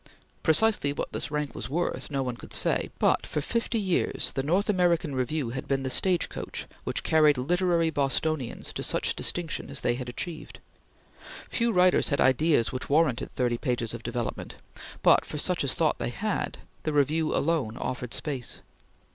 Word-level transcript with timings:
Precisely 0.41 0.91
what 0.93 1.11
this 1.13 1.29
rank 1.29 1.53
was 1.53 1.69
worth, 1.69 2.09
no 2.09 2.23
one 2.23 2.35
could 2.35 2.53
say; 2.53 2.89
but, 2.97 3.23
for 3.27 3.39
fifty 3.39 3.79
years 3.79 4.33
the 4.33 4.41
North 4.41 4.67
American 4.67 5.13
Review 5.13 5.51
had 5.51 5.67
been 5.67 5.83
the 5.83 5.91
stage 5.91 6.27
coach 6.27 6.65
which 6.85 7.03
carried 7.03 7.37
literary 7.37 7.91
Bostonians 7.91 8.73
to 8.73 8.81
such 8.81 9.15
distinction 9.15 9.69
as 9.69 9.81
they 9.81 9.93
had 9.93 10.09
achieved. 10.09 10.57
Few 11.51 11.71
writers 11.71 12.09
had 12.09 12.19
ideas 12.19 12.71
which 12.71 12.89
warranted 12.89 13.31
thirty 13.35 13.59
pages 13.59 13.93
of 13.93 14.01
development, 14.01 14.55
but 15.03 15.23
for 15.23 15.37
such 15.37 15.63
as 15.63 15.75
thought 15.75 15.99
they 15.99 16.09
had, 16.09 16.57
the 16.81 16.93
Review 16.93 17.35
alone 17.35 17.77
offered 17.77 18.11
space. 18.15 18.61